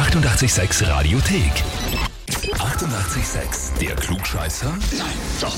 [0.00, 1.52] 886 Radiothek.
[2.54, 3.78] 88,6.
[3.80, 4.70] Der Klugscheißer?
[4.96, 5.06] Nein,
[5.42, 5.54] doch.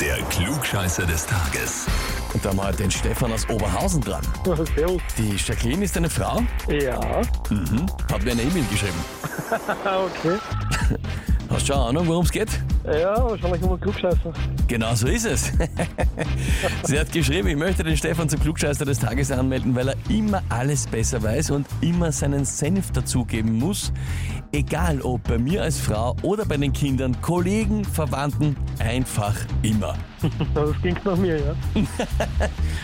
[0.00, 1.84] Der Klugscheißer des Tages.
[2.32, 4.22] Und da haben wir heute den Stefan aus Oberhausen dran.
[4.74, 5.02] Servus.
[5.18, 6.98] Die Jacqueline ist eine Frau, Ja,
[7.50, 7.84] mhm.
[8.10, 9.04] hat mir eine E-Mail geschrieben.
[9.50, 10.38] okay.
[11.50, 12.48] Hast du schon eine Ahnung, worum es geht?
[12.84, 14.32] Ja, wahrscheinlich immer Klugscheißer.
[14.66, 15.52] Genau so ist es.
[16.84, 20.42] Sie hat geschrieben, ich möchte den Stefan zum Klugscheißer des Tages anmelden, weil er immer
[20.48, 23.92] alles besser weiß und immer seinen Senf dazugeben muss.
[24.52, 29.94] Egal ob bei mir als Frau oder bei den Kindern, Kollegen, Verwandten, einfach immer.
[30.54, 31.54] Das klingt nach mir, ja.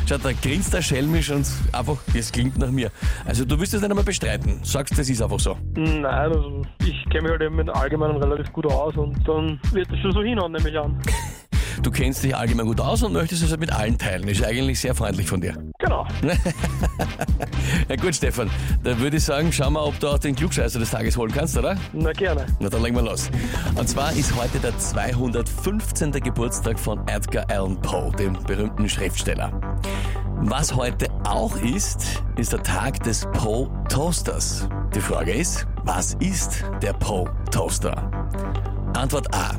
[0.09, 2.91] Schaut, da grinst der schelmisch und einfach, das klingt nach mir.
[3.27, 4.61] Also du willst das nicht einmal bestreiten.
[4.63, 5.57] Sagst, das ist einfach so.
[5.75, 9.86] Nein, also ich kenne mich halt eben mit Allgemeinen relativ gut aus und dann wird
[9.91, 10.99] das schon so hinhauen, nehme ich an.
[11.83, 14.27] Du kennst dich allgemein gut aus und möchtest es halt mit allen teilen.
[14.27, 15.55] Ist eigentlich sehr freundlich von dir.
[15.79, 16.07] Genau.
[17.89, 18.51] Ja gut, Stefan,
[18.83, 21.57] dann würde ich sagen, schau mal, ob du auch den Klugscheißer des Tages holen kannst,
[21.57, 21.77] oder?
[21.93, 22.47] Na gerne.
[22.59, 23.31] Na dann legen wir los.
[23.77, 26.13] Und zwar ist heute der 215.
[26.13, 29.53] Geburtstag von Edgar Allan Poe, dem berühmten Schriftsteller.
[30.39, 34.69] Was heute auch ist, ist der Tag des Poe Toasters.
[34.95, 38.11] Die Frage ist, was ist der Poe Toaster?
[38.97, 39.51] Antwort A.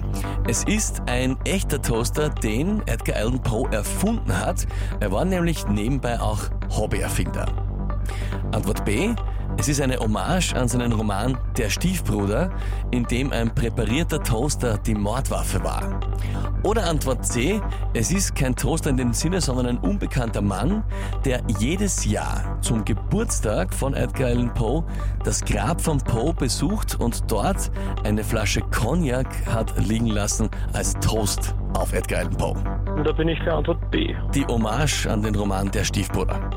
[0.47, 4.65] Es ist ein echter Toaster, den Edgar Allan Poe erfunden hat.
[4.99, 7.45] Er war nämlich nebenbei auch Hobbyerfinder.
[8.51, 9.13] Antwort B.
[9.57, 12.51] Es ist eine Hommage an seinen Roman Der Stiefbruder,
[12.91, 15.99] in dem ein präparierter Toaster die Mordwaffe war.
[16.63, 17.61] Oder Antwort C.
[17.93, 20.83] Es ist kein Toaster in dem Sinne, sondern ein unbekannter Mann,
[21.25, 24.83] der jedes Jahr zum Geburtstag von Edgar Allan Poe
[25.23, 27.71] das Grab von Poe besucht und dort
[28.03, 32.55] eine Flasche Cognac hat liegen lassen als Toast auf Edgar Allan Poe.
[32.95, 34.13] Und da bin ich für Antwort B.
[34.33, 36.49] Die Hommage an den Roman Der Stiefbruder.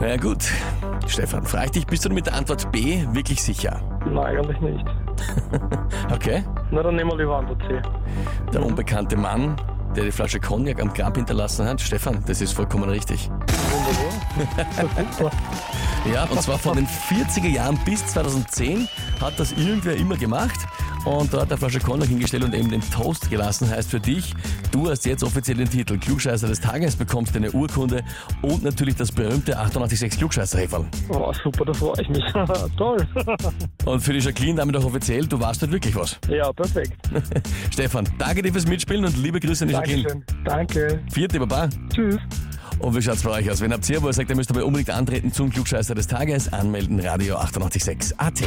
[0.00, 0.44] Na ja, gut,
[1.08, 3.80] Stefan, frag ich dich, bist du mit der Antwort B wirklich sicher?
[4.06, 4.84] Nein, eigentlich nicht.
[6.12, 6.44] Okay.
[6.70, 7.82] Na, dann nehmen wir lieber Antwort C.
[8.52, 9.56] Der unbekannte Mann,
[9.96, 11.80] der die Flasche Cognac am Grab hinterlassen hat.
[11.80, 13.28] Stefan, das ist vollkommen richtig.
[14.38, 15.30] Wunderbar.
[16.12, 18.88] Ja, und zwar von den 40er Jahren bis 2010
[19.20, 20.58] hat das irgendwer immer gemacht.
[21.08, 23.70] Und da hat er Flasche Cognac hingestellt und eben den Toast gelassen.
[23.70, 24.34] Heißt für dich,
[24.70, 28.04] du hast jetzt offiziell den Titel Klugscheißer des Tages, bekommst eine Urkunde
[28.42, 30.84] und natürlich das berühmte 886 klugscheißer -Häferl.
[31.08, 32.24] Oh, super, da freue ich mich.
[32.76, 32.98] Toll.
[33.86, 36.18] Und für die Jacqueline damit auch offiziell, du warst halt wirklich was.
[36.28, 36.92] ja, perfekt.
[37.72, 40.22] Stefan, danke dir fürs Mitspielen und liebe Grüße an die Jacqueline.
[40.44, 40.44] Dankeschön.
[40.44, 41.00] Danke.
[41.10, 41.68] Vierte Baba.
[41.90, 42.18] Tschüss.
[42.80, 43.60] Und wie schaut's bei euch aus?
[43.60, 46.52] Wenn habt ihr, wo ihr sagt, ihr müsst aber unbedingt antreten zum Klugscheißer des Tages,
[46.52, 48.46] anmelden, Radio 886 AT.